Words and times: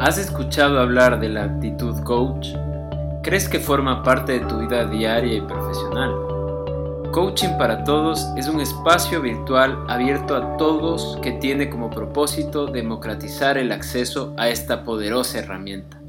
¿Has 0.00 0.16
escuchado 0.16 0.80
hablar 0.80 1.20
de 1.20 1.28
la 1.28 1.44
actitud 1.44 1.94
coach? 2.04 2.54
¿Crees 3.22 3.50
que 3.50 3.60
forma 3.60 4.02
parte 4.02 4.32
de 4.32 4.46
tu 4.46 4.56
vida 4.60 4.86
diaria 4.86 5.34
y 5.34 5.42
profesional? 5.42 6.14
Coaching 7.12 7.58
para 7.58 7.84
Todos 7.84 8.24
es 8.34 8.48
un 8.48 8.62
espacio 8.62 9.20
virtual 9.20 9.84
abierto 9.88 10.34
a 10.34 10.56
todos 10.56 11.18
que 11.20 11.32
tiene 11.32 11.68
como 11.68 11.90
propósito 11.90 12.64
democratizar 12.64 13.58
el 13.58 13.72
acceso 13.72 14.34
a 14.38 14.48
esta 14.48 14.84
poderosa 14.84 15.40
herramienta. 15.40 16.00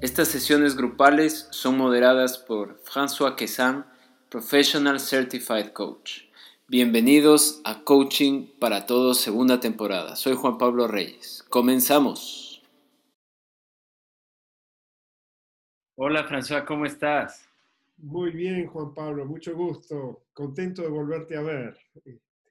Estas 0.00 0.26
sesiones 0.26 0.74
grupales 0.74 1.46
son 1.52 1.78
moderadas 1.78 2.38
por 2.38 2.82
François 2.82 3.36
Quesan, 3.36 3.86
Professional 4.30 4.98
Certified 4.98 5.68
Coach. 5.68 6.22
Bienvenidos 6.66 7.60
a 7.62 7.84
Coaching 7.84 8.48
para 8.58 8.84
Todos 8.86 9.20
segunda 9.20 9.60
temporada. 9.60 10.16
Soy 10.16 10.34
Juan 10.34 10.58
Pablo 10.58 10.88
Reyes. 10.88 11.44
Comenzamos. 11.48 12.47
Hola 16.00 16.24
François, 16.28 16.64
¿cómo 16.64 16.86
estás? 16.86 17.50
Muy 17.96 18.30
bien, 18.30 18.68
Juan 18.68 18.94
Pablo, 18.94 19.26
mucho 19.26 19.56
gusto. 19.56 20.26
Contento 20.32 20.82
de 20.82 20.88
volverte 20.90 21.36
a 21.36 21.40
ver. 21.40 21.76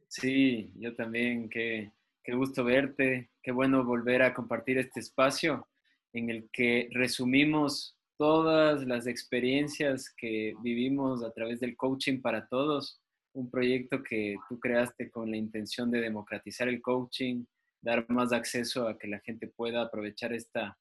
Sí, 0.09 0.69
yo 0.75 0.93
también. 0.93 1.47
Qué, 1.47 1.93
qué 2.21 2.35
gusto 2.35 2.65
verte. 2.65 3.29
Qué 3.41 3.53
bueno 3.53 3.85
volver 3.85 4.21
a 4.21 4.33
compartir 4.33 4.77
este 4.79 4.99
espacio 4.99 5.65
en 6.11 6.29
el 6.29 6.49
que 6.51 6.89
resumimos 6.91 7.95
todas 8.17 8.85
las 8.85 9.07
experiencias 9.07 10.09
que 10.09 10.53
vivimos 10.61 11.23
a 11.23 11.31
través 11.31 11.61
del 11.61 11.77
coaching 11.77 12.19
para 12.19 12.49
todos, 12.49 12.99
un 13.31 13.49
proyecto 13.49 14.03
que 14.03 14.35
tú 14.49 14.59
creaste 14.59 15.09
con 15.09 15.31
la 15.31 15.37
intención 15.37 15.89
de 15.89 16.01
democratizar 16.01 16.67
el 16.67 16.81
coaching, 16.81 17.45
dar 17.81 18.05
más 18.09 18.33
acceso 18.33 18.89
a 18.89 18.99
que 18.99 19.07
la 19.07 19.19
gente 19.21 19.47
pueda 19.47 19.83
aprovechar 19.83 20.33
esta, 20.33 20.77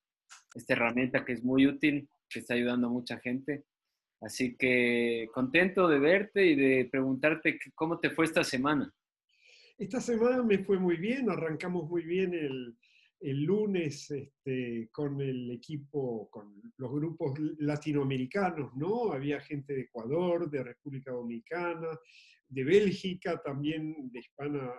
esta 0.53 0.73
herramienta 0.73 1.25
que 1.25 1.35
es 1.35 1.45
muy 1.45 1.69
útil, 1.69 2.09
que 2.29 2.41
está 2.41 2.55
ayudando 2.55 2.87
a 2.87 2.91
mucha 2.91 3.19
gente. 3.19 3.65
Así 4.21 4.57
que 4.57 5.29
contento 5.33 5.89
de 5.89 5.99
verte 5.99 6.45
y 6.47 6.55
de 6.55 6.89
preguntarte 6.91 7.59
cómo 7.75 8.01
te 8.01 8.11
fue 8.11 8.25
esta 8.25 8.43
semana. 8.45 8.93
Esta 9.79 10.01
semana 10.01 10.43
me 10.43 10.59
fue 10.59 10.79
muy 10.79 10.97
bien, 10.97 11.29
arrancamos 11.29 11.89
muy 11.89 12.03
bien 12.03 12.33
el, 12.33 12.77
el 13.21 13.43
lunes 13.45 14.11
este, 14.11 14.89
con 14.93 15.21
el 15.21 15.51
equipo, 15.51 16.29
con 16.31 16.61
los 16.77 16.93
grupos 16.93 17.39
latinoamericanos, 17.59 18.75
¿no? 18.77 19.13
Había 19.13 19.41
gente 19.41 19.75
de 19.75 19.83
Ecuador, 19.83 20.51
de 20.51 20.63
República 20.63 21.13
Dominicana, 21.13 21.89
de 22.49 22.65
Bélgica, 22.65 23.41
también 23.43 24.11
de, 24.11 24.21
hispana, 24.21 24.73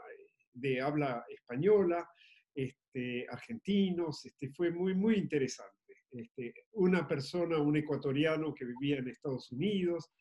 de 0.54 0.82
habla 0.82 1.26
española, 1.30 2.08
este, 2.54 3.26
argentinos, 3.30 4.26
este, 4.26 4.50
fue 4.50 4.72
muy, 4.72 4.96
muy 4.96 5.16
interesante. 5.16 5.77
Este, 6.18 6.54
una 6.74 7.08
persona, 7.08 7.58
un 7.60 7.78
ecuatoriano 7.78 8.54
que 8.54 8.66
vivía 8.66 8.98
en 8.98 9.08
Estados 9.08 9.52
Unidos, 9.52 10.12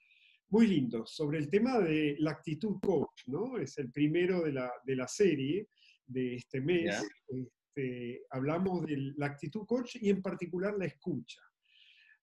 muy 0.49 0.67
lindo, 0.67 1.05
sobre 1.07 1.39
el 1.39 1.49
tema 1.49 1.79
de 1.81 2.17
la 2.19 2.33
actitud 2.33 2.79
coach, 2.81 3.23
¿no? 3.27 3.59
Es 3.59 3.79
el 3.79 3.91
primero 3.91 4.43
de 4.43 4.53
la, 4.53 4.71
de 4.85 4.97
la 4.97 5.09
serie 5.09 5.69
de 6.07 6.37
este 6.37 6.61
mes. 6.61 7.03
Este, 7.29 8.23
hablamos 8.31 8.87
de 8.87 9.13
la 9.17 9.27
actitud 9.27 9.67
coach 9.67 9.97
y 10.01 10.11
en 10.11 10.23
particular 10.23 10.75
la 10.79 10.87
escucha. 10.87 11.41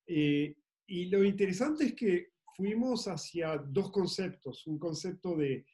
Eh, 0.08 0.56
y 0.88 1.06
lo 1.06 1.24
interesante 1.24 1.86
es 1.86 1.94
que 1.94 2.34
fuimos 2.56 3.08
hacia 3.08 3.58
dos 3.58 3.92
conceptos, 3.92 4.68
un 4.68 4.80
concepto 4.80 5.36
de, 5.36 5.66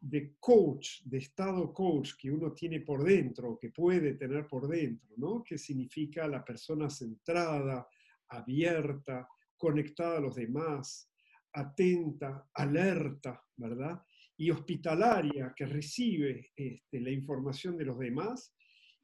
de, 0.00 0.36
coach, 0.38 1.02
de 1.04 1.18
estado 1.18 1.72
coach 1.72 2.12
que 2.18 2.30
uno 2.30 2.52
tiene 2.52 2.80
por 2.80 3.02
dentro, 3.04 3.58
que 3.58 3.70
puede 3.70 4.14
tener 4.14 4.46
por 4.46 4.68
dentro, 4.68 5.08
¿no? 5.16 5.42
Que 5.42 5.58
significa 5.58 6.26
la 6.28 6.44
persona 6.44 6.88
centrada, 6.88 7.88
abierta, 8.28 9.28
conectada 9.56 10.18
a 10.18 10.20
los 10.20 10.36
demás, 10.36 11.10
atenta, 11.52 12.48
alerta, 12.54 13.42
¿verdad? 13.56 14.00
Y 14.36 14.50
hospitalaria, 14.50 15.52
que 15.56 15.66
recibe 15.66 16.52
este, 16.54 17.00
la 17.00 17.10
información 17.10 17.76
de 17.76 17.86
los 17.86 17.98
demás. 17.98 18.54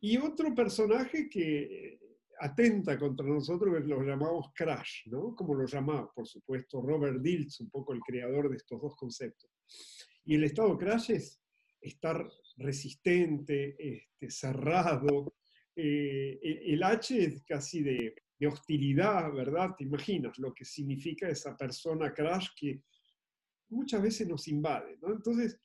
Y 0.01 0.17
otro 0.17 0.55
personaje 0.55 1.29
que 1.29 1.99
atenta 2.39 2.99
contra 2.99 3.27
nosotros, 3.27 3.85
lo 3.85 4.03
llamamos 4.03 4.53
Crash, 4.55 5.07
¿no? 5.07 5.35
Como 5.35 5.55
lo 5.55 5.67
llamaba, 5.67 6.13
por 6.13 6.27
supuesto, 6.27 6.81
Robert 6.81 7.21
Diltz, 7.21 7.61
un 7.61 7.71
poco 7.71 7.93
el 7.93 8.01
creador 8.01 8.51
de 8.51 8.57
estos 8.57 8.81
dos 8.81 8.95
conceptos. 8.97 9.51
Y 10.25 10.35
el 10.35 10.45
estado 10.45 10.77
Crash 10.79 11.11
es 11.11 11.41
estar 11.81 12.27
resistente, 12.57 13.77
este, 13.79 14.31
cerrado. 14.31 15.35
Eh, 15.77 16.39
el 16.43 16.83
H 16.83 17.23
es 17.23 17.43
casi 17.45 17.83
de 17.83 18.15
hostilidad, 18.47 19.33
¿verdad? 19.33 19.75
Te 19.77 19.85
imaginas 19.85 20.39
lo 20.39 20.53
que 20.53 20.65
significa 20.65 21.29
esa 21.29 21.57
persona 21.57 22.13
crash 22.13 22.49
que 22.57 22.83
muchas 23.71 24.03
veces 24.03 24.29
nos 24.29 24.49
invade. 24.49 24.99
Entonces, 25.03 25.61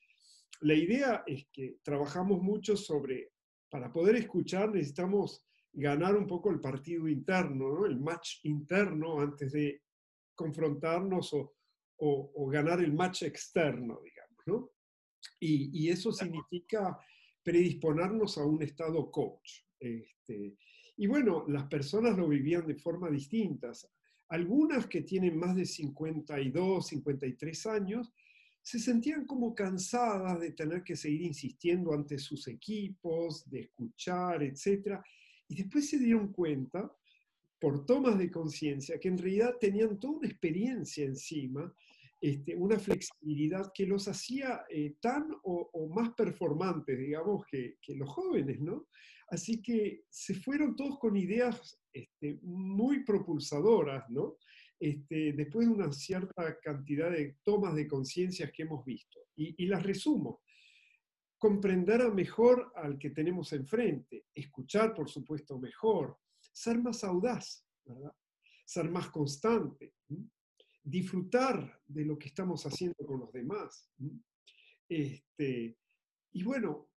la 0.62 0.74
idea 0.74 1.24
es 1.26 1.47
que 1.52 1.78
trabajamos 1.84 2.41
mucho 2.41 2.76
sobre, 2.76 3.31
para 3.70 3.91
poder 3.91 4.16
escuchar 4.16 4.72
necesitamos 4.74 5.46
ganar 5.72 6.16
un 6.16 6.28
poco 6.28 6.50
el 6.50 6.59
partido 6.59 7.08
interno, 7.08 7.72
¿no? 7.72 7.86
El 7.86 8.00
match 8.00 8.40
interno 8.44 9.20
antes 9.20 9.52
de 9.52 9.84
confrontarnos 10.36 11.34
o, 11.34 11.53
o, 11.97 12.47
ganar 12.47 12.81
el 12.81 12.94
match 12.94 13.24
externo, 13.24 14.00
digamos, 14.03 14.19
¿no? 14.45 14.72
Y, 15.39 15.85
y, 15.85 15.89
eso 15.89 16.11
significa 16.11 16.97
predisponernos 17.44 18.38
a 18.38 18.45
un 18.45 18.61
estado 18.63 19.11
coach. 19.11 19.63
Este, 19.79 20.55
y 20.97 21.07
bueno, 21.07 21.45
las 21.47 21.66
personas 21.66 22.17
lo 22.17 22.27
vivían 22.27 22.67
de 22.67 22.75
forma 22.75 23.09
distintas. 23.09 23.89
Algunas 24.29 24.88
que 24.88 25.01
tienen 25.01 25.38
más 25.38 25.55
de 25.55 25.66
52, 25.66 26.88
53 26.88 27.66
años, 27.67 28.13
se 28.61 28.79
sentían 28.79 29.25
como 29.25 29.55
cansadas 29.55 30.39
de 30.39 30.51
tener 30.51 30.83
que 30.83 30.95
seguir 30.95 31.22
insistiendo 31.22 31.94
ante 31.94 32.19
sus 32.19 32.47
equipos, 32.47 33.49
de 33.49 33.61
escuchar, 33.61 34.44
etc. 34.44 34.99
Y 35.47 35.55
después 35.55 35.89
se 35.89 35.97
dieron 35.97 36.31
cuenta, 36.31 36.91
por 37.59 37.85
tomas 37.85 38.17
de 38.17 38.29
conciencia, 38.29 38.99
que 38.99 39.07
en 39.07 39.17
realidad 39.17 39.55
tenían 39.59 39.99
toda 39.99 40.19
una 40.19 40.28
experiencia 40.28 41.05
encima, 41.05 41.73
este, 42.22 42.56
una 42.56 42.78
flexibilidad 42.78 43.72
que 43.74 43.85
los 43.85 44.07
hacía 44.07 44.66
eh, 44.69 44.96
tan 45.00 45.30
o, 45.44 45.90
más 45.94 46.13
performantes, 46.13 46.97
digamos, 46.97 47.46
que, 47.50 47.75
que 47.81 47.96
los 47.96 48.09
jóvenes, 48.09 48.59
¿no? 48.59 48.88
Así 49.31 49.62
que 49.62 50.03
se 50.09 50.34
fueron 50.34 50.75
todos 50.75 50.97
con 51.00 51.16
ideas 51.16 51.79
este, 51.94 52.40
muy 52.41 53.03
propulsadoras, 53.03 54.09
¿no? 54.09 54.38
Este, 54.79 55.34
después 55.34 55.68
de 55.68 55.74
una 55.74 55.91
cierta 55.91 56.58
cantidad 56.62 57.12
de 57.12 57.38
tomas 57.44 57.75
de 57.75 57.88
conciencias 57.88 58.52
que 58.52 58.63
hemos 58.63 58.84
visto. 58.85 59.19
Y, 59.35 59.66
las 59.68 59.84
resumo. 59.84 60.41
Comprender 61.38 62.12
mejor 62.13 62.72
al 62.75 62.97
que 62.97 63.12
tenemos 63.12 63.53
enfrente, 63.53 64.25
escuchar, 64.34 64.94
por 64.94 65.09
supuesto, 65.09 65.58
mejor, 65.58 66.18
ser 66.52 66.81
más 66.81 67.03
audaz, 67.03 67.66
¿verdad? 67.85 68.13
ser 68.66 68.90
más 68.90 69.09
constante, 69.09 69.94
disfrutar 70.89 71.81
de 71.88 72.05
lo 72.05 72.17
que 72.17 72.27
estamos 72.27 72.66
haciendo 72.66 73.05
con 73.05 73.19
los 73.19 73.31
demás. 73.31 73.89
Este, 74.88 75.77
y 76.31 76.44
bueno, 76.44 76.89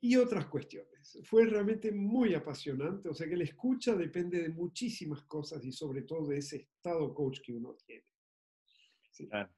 y 0.00 0.16
otras 0.16 0.46
cuestiones. 0.46 1.18
Fue 1.24 1.44
realmente 1.46 1.92
muy 1.92 2.34
apasionante, 2.34 3.08
o 3.08 3.14
sea 3.14 3.28
que 3.28 3.36
la 3.36 3.44
escucha 3.44 3.94
depende 3.94 4.42
de 4.42 4.48
muchísimas 4.48 5.22
cosas 5.22 5.64
y 5.64 5.72
sobre 5.72 6.02
todo 6.02 6.28
de 6.28 6.38
ese 6.38 6.56
estado 6.56 7.12
coach 7.12 7.40
que 7.44 7.52
uno 7.52 7.76
tiene. 7.86 8.04
Claro. 9.28 9.50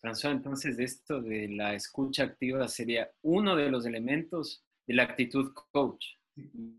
François, 0.00 0.30
entonces 0.30 0.78
esto 0.78 1.20
de 1.20 1.48
la 1.48 1.74
escucha 1.74 2.22
activa 2.22 2.68
sería 2.68 3.10
uno 3.22 3.56
de 3.56 3.70
los 3.70 3.84
elementos 3.84 4.64
de 4.86 4.94
la 4.94 5.02
actitud 5.02 5.52
coach 5.72 6.06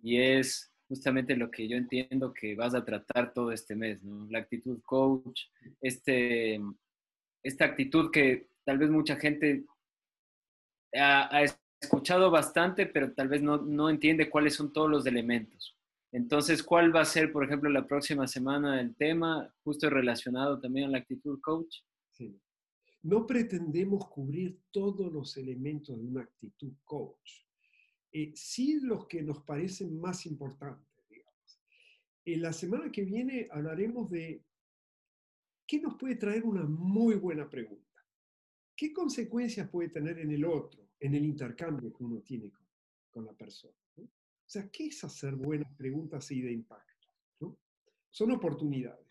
y 0.02 0.18
es 0.18 0.69
justamente 0.90 1.38
lo 1.38 1.50
que 1.50 1.68
yo 1.68 1.78
entiendo 1.78 2.34
que 2.34 2.56
vas 2.56 2.74
a 2.74 2.84
tratar 2.84 3.32
todo 3.32 3.52
este 3.52 3.76
mes, 3.76 4.04
¿no? 4.04 4.28
La 4.30 4.40
actitud 4.40 4.82
coach, 4.84 5.44
este, 5.80 6.60
esta 7.44 7.66
actitud 7.66 8.12
que 8.12 8.50
tal 8.66 8.80
vez 8.80 8.90
mucha 8.90 9.16
gente 9.16 9.66
ha, 10.96 11.38
ha 11.38 11.44
escuchado 11.80 12.30
bastante, 12.30 12.86
pero 12.86 13.14
tal 13.14 13.28
vez 13.30 13.42
no, 13.42 13.90
entiende 13.90 14.30
cuáles 14.30 14.56
son 14.56 14.74
todos 14.74 14.90
los 14.90 15.06
elementos. 15.06 15.78
Entonces, 16.12 16.64
¿cuál 16.64 16.94
va 16.94 17.02
a 17.02 17.06
ser, 17.06 17.32
por 17.32 17.46
ejemplo, 17.46 17.70
la 17.70 17.86
próxima 17.86 18.28
semana 18.28 18.82
el 18.82 18.96
tema, 18.96 19.54
justo 19.64 19.90
relacionado 19.90 20.60
también 20.60 20.88
a 20.88 20.92
la 20.92 20.98
actitud 20.98 21.40
coach? 21.40 21.78
No 23.02 23.26
pretendemos 23.26 24.08
cubrir 24.08 24.60
todos 24.72 25.12
los 25.14 25.38
elementos 25.38 25.98
de 25.98 26.06
una 26.06 26.24
actitud 26.24 26.74
coach. 26.84 27.46
Eh, 28.12 28.32
sí 28.36 28.80
los 28.82 29.08
que 29.08 29.22
nos 29.22 29.44
parecen 29.44 30.00
más 30.00 30.26
importantes, 30.26 30.88
digamos. 31.10 31.62
En 32.26 32.42
la 32.42 32.54
semana 32.54 32.92
que 32.92 33.04
viene 33.04 33.48
hablaremos 33.52 34.10
de 34.10 34.44
qué 35.68 35.80
nos 35.80 35.96
puede 35.96 36.16
traer 36.16 36.44
una 36.44 36.64
muy 36.64 37.16
buena 37.16 37.50
pregunta. 37.50 37.86
¿Qué 38.76 38.94
consecuencias 38.94 39.70
puede 39.70 39.90
tener 39.90 40.20
en 40.20 40.32
el 40.32 40.46
otro? 40.46 40.90
en 41.00 41.16
el 41.16 41.26
intercambio 41.26 41.94
que 41.94 42.04
uno 42.04 42.20
tiene 42.22 42.52
con, 43.10 43.26
la 43.26 43.34
persona. 43.34 43.74
O 43.98 44.52
sea, 44.52 44.70
¿qué 44.70 44.88
es 44.88 45.04
hacer 45.04 45.36
buenas 45.36 45.72
preguntas 45.76 46.32
y 46.32 46.42
de 46.42 46.52
impacto? 46.52 46.88
son 48.12 48.32
oportunidades. 48.32 49.06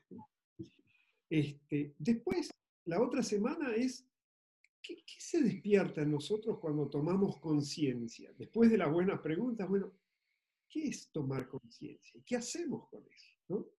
Este, 1.30 1.94
después, 1.98 2.50
la 2.86 3.00
otra 3.00 3.22
semana 3.22 3.74
es, 3.74 4.04
¿qué, 4.88 5.04
¿qué, 5.04 5.20
se 5.20 5.42
despierta 5.42 6.00
en 6.00 6.12
nosotros 6.12 6.58
cuando 6.58 6.88
tomamos 6.88 7.38
conciencia? 7.38 8.32
Después 8.38 8.70
de 8.70 8.78
las 8.78 8.90
buenas 8.90 9.20
preguntas, 9.20 9.68
bueno, 9.68 9.92
¿qué 10.66 10.88
es 10.88 11.10
tomar 11.10 11.46
conciencia? 11.46 12.20
¿Qué 12.24 12.36
hacemos 12.36 12.88
con 12.88 13.04
eso? 13.06 13.74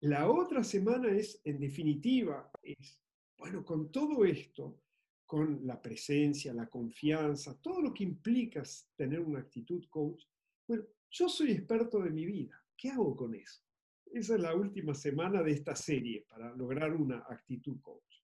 La 0.00 0.30
otra 0.30 0.62
semana 0.62 1.08
es, 1.08 1.40
en 1.44 1.58
definitiva, 1.58 2.48
bueno, 3.36 3.64
con 3.64 3.90
todo 3.90 4.24
esto, 4.24 4.80
con 5.26 5.66
la 5.66 5.82
presencia, 5.82 6.54
la 6.54 6.68
confianza, 6.68 7.60
todo 7.60 7.82
lo 7.82 7.92
que 7.92 8.04
implica 8.04 8.62
tener 8.94 9.20
una 9.20 9.40
actitud 9.40 9.84
coach, 9.90 10.22
bueno, 10.68 10.84
yo 11.10 11.28
soy 11.28 11.50
experto 11.50 12.00
de 12.00 12.10
mi 12.10 12.24
vida, 12.26 12.64
¿qué 12.76 12.90
hago 12.90 13.16
con 13.16 13.34
eso? 13.34 13.60
Esa 14.06 14.36
es 14.36 14.40
la 14.40 14.54
última 14.54 14.94
semana 14.94 15.42
de 15.42 15.50
esta 15.50 15.74
serie 15.74 16.24
para 16.28 16.54
lograr 16.54 16.94
una 16.94 17.18
actitud 17.28 17.80
coach. 17.82 18.22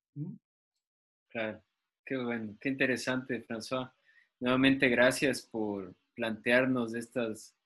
Qué 2.06 2.16
bueno, 2.16 2.56
qué 2.60 2.68
interesante, 2.68 3.42
François. 3.42 3.90
Nuevamente, 4.38 4.88
gracias 4.88 5.42
por 5.42 5.96
plantearnos 6.14 6.94
estas, 6.94 7.56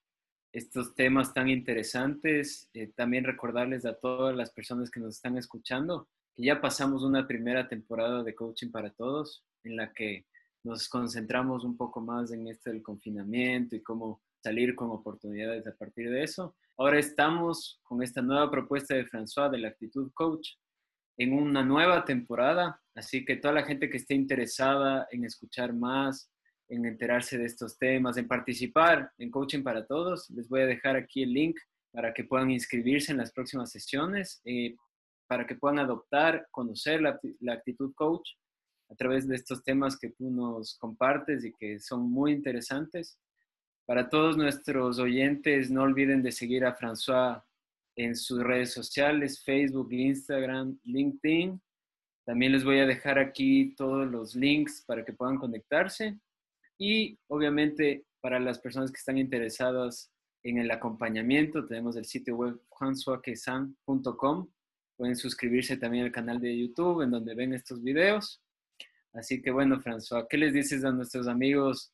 estos 0.53 0.95
temas 0.95 1.35
tan 1.35 1.51
interesantes. 1.51 2.71
Eh, 2.73 2.87
también 2.97 3.25
recordarles 3.25 3.85
a 3.85 3.99
todas 3.99 4.35
las 4.35 4.51
personas 4.53 4.91
que 4.91 5.01
nos 5.01 5.17
están 5.17 5.37
escuchando 5.37 6.09
que 6.35 6.45
ya 6.45 6.63
pasamos 6.63 7.03
una 7.03 7.27
primera 7.27 7.69
temporada 7.69 8.23
de 8.23 8.35
Coaching 8.35 8.71
para 8.71 8.91
Todos, 8.91 9.45
en 9.65 9.77
la 9.77 9.93
que 9.93 10.25
nos 10.65 10.89
concentramos 10.89 11.65
un 11.65 11.77
poco 11.77 12.01
más 12.01 12.33
en 12.33 12.49
esto 12.49 12.71
del 12.71 12.83
confinamiento 12.83 13.77
y 13.77 13.83
cómo 13.83 14.23
salir 14.43 14.75
con 14.75 14.91
oportunidades 14.91 15.67
a 15.67 15.75
partir 15.75 16.11
de 16.11 16.23
eso. 16.23 16.57
Ahora 16.79 16.99
estamos 16.99 17.81
con 17.83 18.03
esta 18.03 18.23
nueva 18.23 18.51
propuesta 18.51 18.95
de 18.95 19.05
François 19.05 19.51
de 19.51 19.59
la 19.59 19.69
actitud 19.69 20.11
coach 20.15 20.53
en 21.19 21.33
una 21.33 21.65
nueva 21.65 22.05
temporada, 22.05 22.81
así 22.95 23.25
que 23.25 23.37
toda 23.37 23.53
la 23.53 23.65
gente 23.65 23.91
que 23.91 23.97
esté 23.97 24.15
interesada 24.15 25.09
en 25.11 25.25
escuchar 25.25 25.75
más, 25.75 26.31
en 26.69 26.87
enterarse 26.87 27.37
de 27.37 27.45
estos 27.45 27.77
temas, 27.77 28.17
en 28.17 28.29
participar 28.29 29.11
en 29.19 29.31
Coaching 29.31 29.63
para 29.65 29.85
Todos, 29.85 30.31
les 30.31 30.49
voy 30.49 30.61
a 30.61 30.67
dejar 30.67 30.95
aquí 30.97 31.25
el 31.25 31.33
link 31.33 31.59
para 31.91 32.15
que 32.15 32.25
puedan 32.25 32.51
inscribirse 32.51 33.11
en 33.11 33.19
las 33.19 33.33
próximas 33.33 33.73
sesiones, 33.73 34.41
eh, 34.45 34.77
para 35.27 35.45
que 35.45 35.57
puedan 35.57 35.81
adoptar, 35.81 36.47
conocer 36.53 37.03
la, 37.03 37.19
la 37.41 37.55
actitud 37.55 37.93
coach 37.95 38.31
a 38.91 38.95
través 38.95 39.27
de 39.27 39.35
estos 39.35 39.65
temas 39.65 39.99
que 39.99 40.11
tú 40.11 40.31
nos 40.31 40.79
compartes 40.79 41.45
y 41.45 41.53
que 41.53 41.81
son 41.81 42.11
muy 42.11 42.33
interesantes. 42.33 43.19
Para 43.87 44.09
todos 44.09 44.37
nuestros 44.37 44.99
oyentes, 44.99 45.71
no 45.71 45.83
olviden 45.83 46.23
de 46.23 46.31
seguir 46.31 46.65
a 46.65 46.77
François 46.77 47.43
en 47.99 48.15
sus 48.15 48.43
redes 48.43 48.73
sociales, 48.73 49.43
Facebook, 49.43 49.93
Instagram, 49.93 50.79
LinkedIn. 50.85 51.61
También 52.25 52.53
les 52.53 52.65
voy 52.65 52.79
a 52.79 52.87
dejar 52.87 53.19
aquí 53.19 53.75
todos 53.75 54.09
los 54.09 54.37
links 54.37 54.85
para 54.87 55.05
que 55.05 55.13
puedan 55.13 55.37
conectarse. 55.37 56.17
Y 56.79 57.19
obviamente 57.27 58.05
para 58.21 58.39
las 58.39 58.61
personas 58.61 58.93
que 58.93 58.99
están 58.99 59.19
interesadas 59.19 60.13
en 60.45 60.59
el 60.59 60.71
acompañamiento, 60.71 61.67
tenemos 61.67 61.97
el 61.97 62.05
sitio 62.05 62.37
web 62.37 62.61
françoisquesan.com. 62.79 64.49
Pueden 64.97 65.17
suscribirse 65.17 65.77
también 65.77 66.05
al 66.05 66.13
canal 66.13 66.41
de 66.41 66.57
YouTube 66.57 67.03
en 67.03 67.11
donde 67.11 67.35
ven 67.35 67.53
estos 67.53 67.83
videos. 67.83 68.41
Así 69.13 69.43
que 69.43 69.51
bueno, 69.51 69.81
François, 69.81 70.27
¿qué 70.31 70.37
les 70.37 70.53
dices 70.53 70.85
a 70.85 70.93
nuestros 70.93 71.27
amigos 71.27 71.93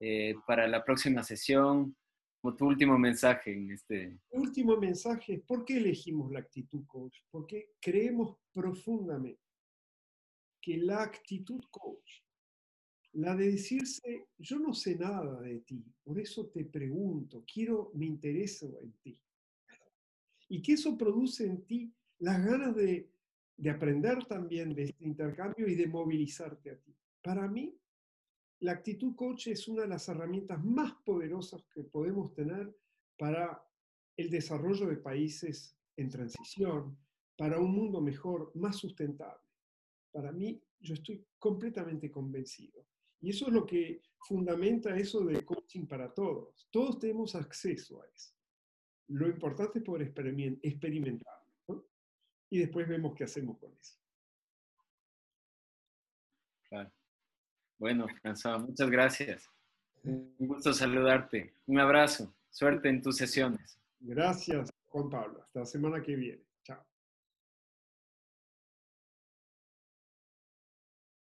eh, 0.00 0.34
para 0.46 0.68
la 0.68 0.84
próxima 0.84 1.22
sesión, 1.22 1.96
como 2.46 2.56
tu 2.56 2.66
último 2.66 2.96
mensaje 2.96 3.52
en 3.52 3.72
este... 3.72 4.20
Último 4.30 4.76
mensaje, 4.76 5.42
¿por 5.44 5.64
qué 5.64 5.78
elegimos 5.78 6.30
la 6.30 6.38
actitud 6.38 6.86
coach? 6.86 7.18
Porque 7.28 7.72
creemos 7.80 8.36
profundamente 8.52 9.42
que 10.60 10.76
la 10.76 11.02
actitud 11.02 11.60
coach, 11.72 12.22
la 13.14 13.34
de 13.34 13.50
decirse, 13.50 14.28
yo 14.38 14.60
no 14.60 14.72
sé 14.74 14.94
nada 14.94 15.40
de 15.40 15.58
ti, 15.58 15.84
por 16.04 16.20
eso 16.20 16.46
te 16.46 16.64
pregunto, 16.64 17.44
quiero, 17.52 17.90
me 17.94 18.06
intereso 18.06 18.78
en 18.80 18.92
ti. 19.02 19.20
Y 20.48 20.62
que 20.62 20.74
eso 20.74 20.96
produce 20.96 21.46
en 21.46 21.64
ti 21.64 21.92
las 22.20 22.44
ganas 22.44 22.76
de, 22.76 23.10
de 23.56 23.70
aprender 23.70 24.24
también 24.26 24.72
de 24.72 24.84
este 24.84 25.04
intercambio 25.04 25.66
y 25.66 25.74
de 25.74 25.88
movilizarte 25.88 26.70
a 26.70 26.76
ti. 26.76 26.94
Para 27.22 27.48
mí, 27.48 27.76
la 28.60 28.72
actitud 28.72 29.14
coach 29.14 29.48
es 29.48 29.68
una 29.68 29.82
de 29.82 29.88
las 29.88 30.08
herramientas 30.08 30.62
más 30.64 30.94
poderosas 31.04 31.62
que 31.74 31.84
podemos 31.84 32.32
tener 32.32 32.74
para 33.18 33.62
el 34.16 34.30
desarrollo 34.30 34.86
de 34.86 34.96
países 34.96 35.76
en 35.96 36.08
transición, 36.08 36.98
para 37.36 37.58
un 37.58 37.72
mundo 37.74 38.00
mejor, 38.00 38.50
más 38.54 38.76
sustentable. 38.76 39.44
Para 40.10 40.32
mí, 40.32 40.62
yo 40.80 40.94
estoy 40.94 41.26
completamente 41.38 42.10
convencido. 42.10 42.86
Y 43.20 43.30
eso 43.30 43.46
es 43.46 43.52
lo 43.52 43.66
que 43.66 44.02
fundamenta 44.20 44.96
eso 44.96 45.24
de 45.24 45.44
coaching 45.44 45.86
para 45.86 46.12
todos. 46.12 46.68
Todos 46.70 46.98
tenemos 46.98 47.34
acceso 47.34 48.00
a 48.02 48.06
eso. 48.06 48.34
Lo 49.08 49.28
importante 49.28 49.78
es 49.78 49.84
poder 49.84 50.02
experimentarlo. 50.62 51.88
Y 52.48 52.58
después 52.58 52.88
vemos 52.88 53.14
qué 53.14 53.24
hacemos 53.24 53.58
con 53.58 53.72
eso. 53.74 53.98
Claro. 56.68 56.90
Bueno, 57.78 58.06
François, 58.22 58.58
muchas 58.58 58.90
gracias. 58.90 59.50
Un 60.04 60.34
gusto 60.38 60.72
saludarte. 60.72 61.52
Un 61.66 61.80
abrazo. 61.80 62.32
Suerte 62.50 62.88
en 62.88 63.02
tus 63.02 63.16
sesiones. 63.16 63.78
Gracias, 64.00 64.70
Juan 64.88 65.10
Pablo. 65.10 65.42
Hasta 65.42 65.60
la 65.60 65.66
semana 65.66 66.02
que 66.02 66.16
viene. 66.16 66.42